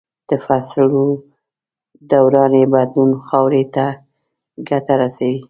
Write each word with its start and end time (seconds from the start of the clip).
د 0.29 0.31
فصلو 0.45 1.05
دوراني 2.11 2.63
بدلون 2.73 3.11
خاورې 3.27 3.63
ته 3.75 3.85
ګټه 4.69 4.93
رسوي. 5.01 5.37